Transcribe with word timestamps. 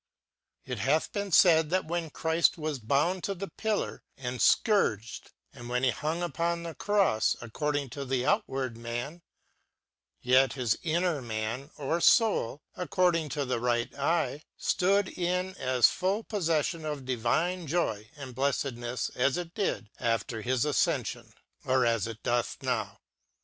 It 0.65 0.79
hath 0.79 1.11
been 1.11 1.29
faid 1.29 1.69
that 1.69 1.85
when 1.85 2.09
Chrift 2.09 2.57
was 2.57 2.79
bound 2.79 3.23
to 3.25 3.35
the 3.35 3.51
pillar 3.55 4.01
and 4.17 4.39
fcourged, 4.39 5.25
and 5.53 5.69
when 5.69 5.83
he 5.83 5.91
hung 5.91 6.23
upon 6.23 6.63
the 6.63 6.73
crofs, 6.73 7.35
according 7.39 7.91
to 7.91 8.03
the 8.03 8.25
out 8.25 8.43
ward 8.47 8.77
man, 8.79 9.21
yet 10.19 10.53
his 10.53 10.75
inner 10.81 11.21
man, 11.21 11.69
or 11.77 12.01
foul 12.01 12.63
according 12.75 13.29
to 13.29 13.45
the 13.45 13.59
right 13.59 13.93
eye, 13.93 14.41
ftood 14.59 15.15
in 15.15 15.53
as 15.57 15.91
full 15.91 16.23
pofleflion 16.23 16.83
of 16.83 17.05
divine 17.05 17.67
joy 17.67 18.09
and 18.15 18.33
blefTed 18.35 18.71
nefs 18.79 19.11
^s 19.15 19.37
it 19.37 19.53
did 19.53 19.91
after 19.99 20.41
his 20.41 20.65
afcenfion, 20.65 21.31
or 21.63 21.85
as 21.85 22.05
20 22.05 22.05
Theologia 22.07 22.07
Germanica. 22.07 22.07
it 22.17 22.23
doth 22.23 22.57
now. 22.63 22.97